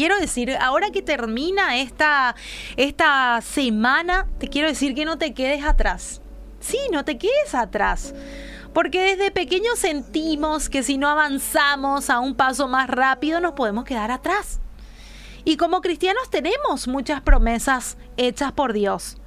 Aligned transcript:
quiero 0.00 0.18
decir, 0.18 0.56
ahora 0.58 0.90
que 0.90 1.02
termina 1.02 1.76
esta, 1.76 2.34
esta 2.78 3.38
semana, 3.42 4.26
te 4.38 4.48
quiero 4.48 4.66
decir 4.66 4.94
que 4.94 5.04
no 5.04 5.18
te 5.18 5.34
quedes 5.34 5.62
atrás. 5.62 6.22
Sí, 6.58 6.78
no 6.90 7.04
te 7.04 7.18
quedes 7.18 7.54
atrás. 7.54 8.14
Porque 8.72 9.02
desde 9.02 9.30
pequeños 9.30 9.78
sentimos 9.78 10.70
que 10.70 10.82
si 10.82 10.96
no 10.96 11.06
avanzamos 11.06 12.08
a 12.08 12.18
un 12.18 12.34
paso 12.34 12.66
más 12.66 12.88
rápido 12.88 13.40
nos 13.40 13.52
podemos 13.52 13.84
quedar 13.84 14.10
atrás. 14.10 14.62
Y 15.44 15.58
como 15.58 15.82
cristianos 15.82 16.30
tenemos 16.30 16.88
muchas 16.88 17.20
promesas 17.20 17.98
hechas 18.16 18.52
por 18.52 18.72
Dios. 18.72 19.18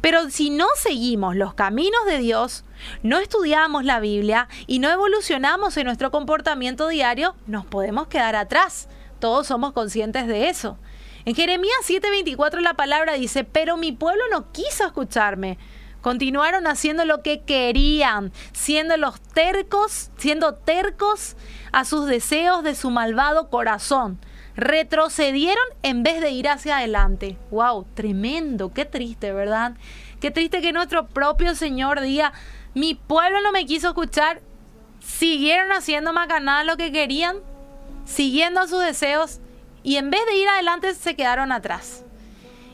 Pero 0.00 0.30
si 0.30 0.50
no 0.50 0.66
seguimos 0.76 1.34
los 1.34 1.54
caminos 1.54 2.06
de 2.06 2.18
Dios, 2.18 2.64
no 3.02 3.18
estudiamos 3.18 3.84
la 3.84 3.98
Biblia 3.98 4.46
y 4.68 4.78
no 4.78 4.90
evolucionamos 4.90 5.76
en 5.76 5.86
nuestro 5.86 6.12
comportamiento 6.12 6.86
diario, 6.86 7.34
nos 7.48 7.66
podemos 7.66 8.06
quedar 8.06 8.36
atrás. 8.36 8.88
Todos 9.20 9.46
somos 9.46 9.72
conscientes 9.72 10.26
de 10.26 10.48
eso. 10.48 10.78
En 11.24 11.34
Jeremías 11.34 11.76
7:24 11.86 12.60
la 12.60 12.74
palabra 12.74 13.14
dice, 13.14 13.44
pero 13.44 13.76
mi 13.76 13.92
pueblo 13.92 14.22
no 14.30 14.50
quiso 14.52 14.86
escucharme. 14.86 15.58
Continuaron 16.00 16.66
haciendo 16.66 17.04
lo 17.04 17.22
que 17.22 17.42
querían, 17.42 18.32
siendo 18.52 18.96
los 18.96 19.20
tercos, 19.20 20.10
siendo 20.16 20.54
tercos 20.54 21.36
a 21.72 21.84
sus 21.84 22.06
deseos 22.06 22.64
de 22.64 22.74
su 22.74 22.90
malvado 22.90 23.50
corazón 23.50 24.18
retrocedieron 24.56 25.64
en 25.82 26.02
vez 26.02 26.20
de 26.20 26.30
ir 26.30 26.48
hacia 26.48 26.78
adelante. 26.78 27.38
¡Wow! 27.50 27.86
Tremendo, 27.94 28.72
qué 28.72 28.84
triste, 28.84 29.32
¿verdad? 29.32 29.74
Qué 30.20 30.30
triste 30.30 30.60
que 30.60 30.72
nuestro 30.72 31.08
propio 31.08 31.54
Señor 31.54 32.00
diga, 32.00 32.32
mi 32.74 32.94
pueblo 32.94 33.40
no 33.40 33.52
me 33.52 33.66
quiso 33.66 33.88
escuchar, 33.88 34.42
siguieron 35.00 35.72
haciendo 35.72 36.12
macanada 36.12 36.64
lo 36.64 36.76
que 36.76 36.92
querían, 36.92 37.38
siguiendo 38.10 38.66
sus 38.66 38.80
deseos 38.80 39.38
y 39.82 39.96
en 39.96 40.10
vez 40.10 40.20
de 40.26 40.36
ir 40.36 40.48
adelante 40.48 40.94
se 40.94 41.14
quedaron 41.14 41.52
atrás. 41.52 42.04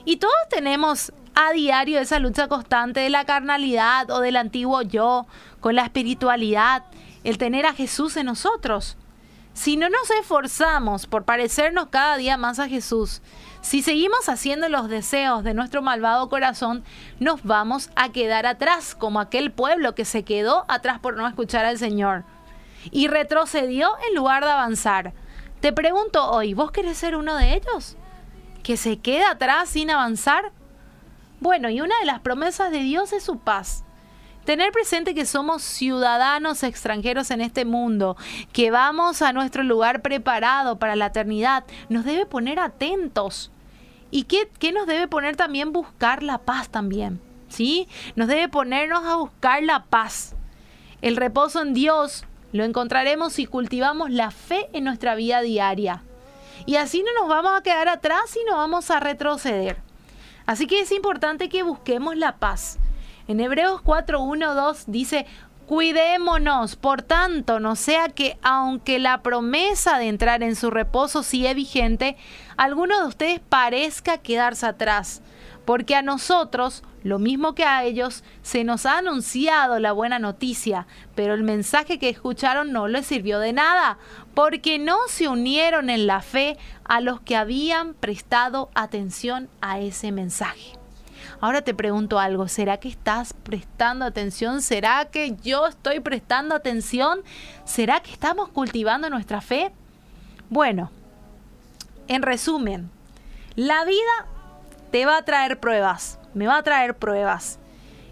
Y 0.04 0.16
todos 0.16 0.34
tenemos 0.50 1.12
a 1.34 1.52
diario 1.52 2.00
esa 2.00 2.19
lucha 2.19 2.48
constante 2.48 3.00
de 3.00 3.11
la 3.11 3.27
carnalidad 3.27 4.11
o 4.11 4.20
del 4.20 4.36
antiguo 4.36 4.80
yo 4.83 5.27
con 5.61 5.74
la 5.74 5.83
espiritualidad, 5.83 6.84
el 7.22 7.38
tener 7.38 7.66
a 7.66 7.74
Jesús 7.74 8.16
en 8.16 8.27
nosotros. 8.27 8.96
Si 9.52 9.77
no 9.77 9.88
nos 9.88 10.11
esforzamos 10.11 11.06
por 11.06 11.24
parecernos 11.24 11.89
cada 11.89 12.16
día 12.16 12.36
más 12.36 12.58
a 12.58 12.68
Jesús, 12.68 13.20
si 13.61 13.83
seguimos 13.83 14.28
haciendo 14.28 14.68
los 14.68 14.89
deseos 14.89 15.44
de 15.44 15.55
nuestro 15.55 15.83
malvado 15.83 16.28
corazón, 16.28 16.84
nos 17.20 17.42
vamos 17.42 17.91
a 17.96 18.11
quedar 18.11 18.46
atrás, 18.46 18.94
como 18.94 19.20
aquel 19.20 19.50
pueblo 19.50 19.94
que 19.94 20.05
se 20.05 20.24
quedó 20.24 20.64
atrás 20.68 20.98
por 21.00 21.16
no 21.16 21.27
escuchar 21.27 21.64
al 21.64 21.78
Señor 21.78 22.24
y 22.91 23.08
retrocedió 23.08 23.91
en 24.08 24.14
lugar 24.14 24.44
de 24.44 24.50
avanzar. 24.50 25.12
Te 25.60 25.72
pregunto 25.72 26.30
hoy, 26.30 26.54
¿vos 26.54 26.70
querés 26.70 26.98
ser 26.98 27.16
uno 27.16 27.36
de 27.36 27.54
ellos? 27.54 27.96
¿Que 28.62 28.76
se 28.76 28.98
queda 28.98 29.30
atrás 29.30 29.70
sin 29.70 29.90
avanzar? 29.90 30.52
Bueno, 31.40 31.70
y 31.70 31.80
una 31.80 31.98
de 31.98 32.06
las 32.06 32.20
promesas 32.20 32.70
de 32.70 32.80
Dios 32.80 33.12
es 33.12 33.22
su 33.22 33.38
paz. 33.38 33.82
Tener 34.44 34.70
presente 34.70 35.14
que 35.14 35.27
somos 35.27 35.62
ciudadanos 35.62 36.62
extranjeros 36.62 37.30
en 37.30 37.40
este 37.40 37.64
mundo, 37.64 38.16
que 38.52 38.70
vamos 38.70 39.22
a 39.22 39.32
nuestro 39.32 39.64
lugar 39.64 40.02
preparado 40.02 40.78
para 40.78 40.94
la 40.94 41.06
eternidad, 41.06 41.64
nos 41.88 42.04
debe 42.04 42.27
poner 42.27 42.60
atentos. 42.60 43.50
¿Y 44.10 44.24
qué, 44.24 44.48
qué 44.58 44.72
nos 44.72 44.86
debe 44.86 45.08
poner 45.08 45.36
también 45.36 45.72
buscar 45.72 46.22
la 46.22 46.38
paz 46.38 46.68
también? 46.68 47.20
¿Sí? 47.48 47.88
Nos 48.14 48.28
debe 48.28 48.48
ponernos 48.48 49.04
a 49.04 49.16
buscar 49.16 49.62
la 49.62 49.84
paz. 49.84 50.36
El 51.02 51.16
reposo 51.16 51.60
en 51.62 51.74
Dios 51.74 52.24
lo 52.52 52.64
encontraremos 52.64 53.34
si 53.34 53.47
cultivamos 53.47 54.11
la 54.11 54.30
fe 54.30 54.69
en 54.72 54.84
nuestra 54.84 55.14
vida 55.14 55.41
diaria. 55.41 56.02
Y 56.64 56.77
así 56.77 57.02
no 57.02 57.12
nos 57.20 57.28
vamos 57.28 57.52
a 57.56 57.62
quedar 57.62 57.89
atrás 57.89 58.36
y 58.36 58.44
no 58.48 58.56
vamos 58.56 58.91
a 58.91 59.00
retroceder. 59.00 59.77
Así 60.47 60.67
que 60.67 60.80
es 60.80 60.92
importante 60.92 61.48
que 61.48 61.62
busquemos 61.62 62.17
la 62.17 62.36
paz. 62.36 62.78
En 63.28 63.41
Hebreos 63.41 63.80
4, 63.83 64.20
1, 64.20 64.55
2 64.55 64.84
dice, 64.86 65.27
Cuidémonos, 65.66 66.77
por 66.77 67.02
tanto, 67.02 67.58
no 67.58 67.74
sea 67.74 68.08
que 68.08 68.38
aunque 68.40 69.00
la 69.00 69.22
promesa 69.22 69.98
de 69.98 70.06
entrar 70.06 70.44
en 70.44 70.54
su 70.54 70.70
reposo 70.70 71.24
sigue 71.24 71.54
vigente, 71.54 72.16
alguno 72.56 73.00
de 73.00 73.08
ustedes 73.08 73.40
parezca 73.40 74.18
quedarse 74.18 74.64
atrás, 74.64 75.22
porque 75.64 75.96
a 75.96 76.02
nosotros, 76.02 76.84
lo 77.02 77.18
mismo 77.18 77.56
que 77.56 77.64
a 77.64 77.82
ellos, 77.82 78.22
se 78.42 78.62
nos 78.62 78.86
ha 78.86 78.98
anunciado 78.98 79.80
la 79.80 79.90
buena 79.90 80.20
noticia, 80.20 80.86
pero 81.16 81.34
el 81.34 81.42
mensaje 81.42 81.98
que 81.98 82.10
escucharon 82.10 82.70
no 82.70 82.86
les 82.86 83.04
sirvió 83.04 83.40
de 83.40 83.52
nada, 83.52 83.98
porque 84.34 84.78
no 84.78 84.98
se 85.08 85.27
unieron 85.27 85.90
en 85.90 86.06
la 86.06 86.20
fe 86.20 86.56
a 86.84 87.00
los 87.00 87.20
que 87.22 87.34
habían 87.34 87.94
prestado 87.94 88.70
atención 88.77 89.48
a 89.60 89.80
ese 89.80 90.12
mensaje. 90.12 90.86
Ahora 91.41 91.63
te 91.63 91.74
pregunto 91.74 92.19
algo, 92.19 92.48
¿será 92.48 92.79
que 92.79 92.89
estás 92.89 93.35
prestando 93.35 94.05
atención? 94.05 94.63
¿Será 94.63 95.05
que 95.07 95.36
yo 95.42 95.67
estoy 95.67 96.01
prestando 96.01 96.55
atención? 96.55 97.20
¿Será 97.64 98.01
que 98.01 98.11
estamos 98.11 98.48
cultivando 98.48 99.11
nuestra 99.11 99.41
fe? 99.41 99.73
Bueno, 100.48 100.91
en 102.08 102.23
resumen, 102.23 102.91
la 103.55 103.85
vida 103.85 104.27
te 104.91 105.05
va 105.05 105.19
a 105.19 105.25
traer 105.25 105.61
pruebas, 105.61 106.19
me 106.35 106.46
va 106.46 106.58
a 106.58 106.63
traer 106.63 106.96
pruebas. 106.96 107.58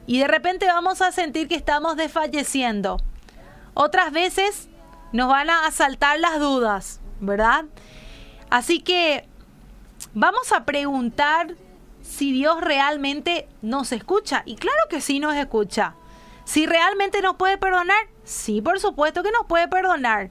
Y 0.07 0.19
de 0.19 0.29
repente 0.29 0.67
vamos 0.67 1.01
a 1.01 1.13
sentir 1.13 1.49
que 1.49 1.55
estamos 1.55 1.97
desfalleciendo. 1.97 2.99
Otras 3.73 4.13
veces 4.13 4.69
nos 5.13 5.29
van 5.29 5.49
a 5.49 5.67
asaltar 5.67 6.21
las 6.21 6.39
dudas, 6.41 7.01
¿verdad? 7.21 7.65
Así 8.51 8.81
que 8.81 9.27
vamos 10.13 10.53
a 10.53 10.65
preguntar 10.65 11.55
si 12.05 12.33
Dios 12.33 12.61
realmente 12.61 13.49
nos 13.63 13.91
escucha. 13.91 14.43
Y 14.45 14.57
claro 14.57 14.79
que 14.91 15.01
sí 15.01 15.19
nos 15.19 15.35
escucha. 15.35 15.95
Si 16.45 16.67
realmente 16.67 17.23
nos 17.23 17.37
puede 17.37 17.57
perdonar, 17.57 17.97
sí, 18.25 18.61
por 18.61 18.79
supuesto 18.79 19.23
que 19.23 19.33
nos 19.33 19.47
puede 19.47 19.67
perdonar. 19.69 20.31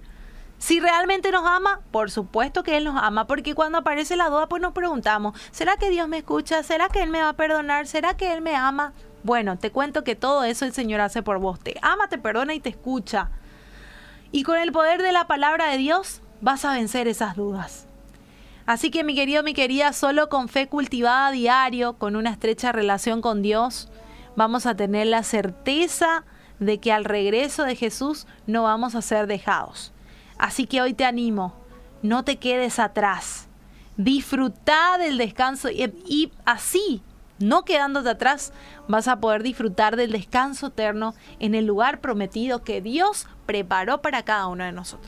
Si 0.60 0.80
realmente 0.80 1.32
nos 1.32 1.46
ama, 1.46 1.82
por 1.92 2.12
supuesto 2.12 2.64
que 2.64 2.78
Él 2.78 2.86
nos 2.86 3.02
ama, 3.02 3.26
porque 3.26 3.56
cuando 3.56 3.80
aparece 3.80 4.16
la 4.16 4.30
duda, 4.30 4.48
pues 4.48 4.62
nos 4.62 4.74
preguntamos, 4.74 5.38
¿será 5.52 5.76
que 5.76 5.90
Dios 5.90 6.08
me 6.08 6.20
escucha? 6.20 6.64
¿Será 6.64 6.88
que 6.88 7.02
Él 7.02 7.10
me 7.10 7.22
va 7.22 7.30
a 7.30 7.34
perdonar? 7.34 7.88
¿Será 7.88 8.16
que 8.16 8.32
Él 8.32 8.42
me 8.42 8.56
ama? 8.56 8.94
Bueno, 9.24 9.58
te 9.58 9.72
cuento 9.72 10.04
que 10.04 10.16
todo 10.16 10.44
eso 10.44 10.66
el 10.66 10.74
Señor 10.74 11.02
hace 11.02 11.24
por 11.24 11.40
vos. 11.40 11.60
Te 11.60 11.76
ama, 11.82 12.08
te 12.08 12.18
perdona 12.18 12.54
y 12.54 12.60
te 12.60 12.70
escucha. 12.70 13.32
Y 14.32 14.44
con 14.44 14.58
el 14.58 14.72
poder 14.72 15.02
de 15.02 15.12
la 15.12 15.28
palabra 15.28 15.68
de 15.70 15.78
Dios 15.78 16.22
vas 16.40 16.66
a 16.66 16.74
vencer 16.74 17.08
esas 17.08 17.36
dudas. 17.36 17.88
Así 18.66 18.92
que 18.92 19.04
mi 19.04 19.14
querido, 19.14 19.44
mi 19.44 19.54
querida, 19.54 19.92
solo 19.92 20.30
con 20.30 20.48
fe 20.48 20.68
cultivada 20.68 21.32
diario, 21.32 21.94
con 21.94 22.16
una 22.16 22.32
estrecha 22.32 22.72
relación 22.72 23.22
con 23.22 23.42
Dios, 23.42 23.90
vamos 24.36 24.66
a 24.66 24.76
tener 24.76 25.08
la 25.08 25.24
certeza 25.24 26.24
de 26.60 26.80
que 26.80 26.94
al 26.94 27.04
regreso 27.04 27.64
de 27.66 27.76
Jesús 27.76 28.26
no 28.48 28.64
vamos 28.64 28.96
a 28.96 29.02
ser 29.02 29.28
dejados. 29.28 29.92
Así 30.38 30.66
que 30.66 30.82
hoy 30.82 30.94
te 30.94 31.04
animo, 31.04 31.54
no 32.02 32.24
te 32.24 32.38
quedes 32.38 32.80
atrás. 32.80 33.48
Disfruta 33.98 34.98
del 34.98 35.18
descanso 35.18 35.70
y, 35.70 35.94
y 36.06 36.32
así, 36.46 37.02
no 37.40 37.66
quedándote 37.66 38.10
atrás, 38.10 38.54
vas 38.88 39.10
a 39.10 39.20
poder 39.20 39.44
disfrutar 39.44 39.98
del 39.98 40.12
descanso 40.12 40.68
eterno 40.68 41.16
en 41.40 41.54
el 41.54 41.66
lugar 41.66 42.00
prometido 42.00 42.64
que 42.64 42.82
Dios 42.82 43.28
preparó 43.46 44.02
para 44.02 44.24
cada 44.24 44.48
uno 44.48 44.64
de 44.64 44.72
nosotros. 44.72 45.02